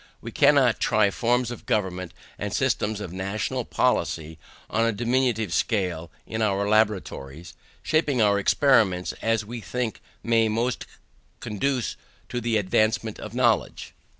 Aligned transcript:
We 0.19 0.31
cannot 0.31 0.79
try 0.79 1.11
forms 1.11 1.51
of 1.51 1.67
government 1.67 2.11
and 2.39 2.51
systems 2.51 2.99
of 2.99 3.13
national 3.13 3.65
policy 3.65 4.39
on 4.67 4.83
a 4.83 4.91
diminutive 4.91 5.53
scale 5.53 6.09
in 6.25 6.41
our 6.41 6.67
laboratories, 6.67 7.53
shaping 7.83 8.19
our 8.19 8.39
experiments 8.39 9.13
as 9.21 9.45
we 9.45 9.61
think 9.61 10.01
they 10.23 10.29
may 10.29 10.47
most 10.49 10.87
conduce 11.39 11.97
to 12.29 12.41
the 12.41 12.57
advancement 12.57 13.19
of 13.19 13.35
knowledge. 13.35 13.93